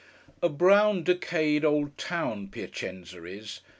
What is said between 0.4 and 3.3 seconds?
A brown, decayed, old town, Piacenza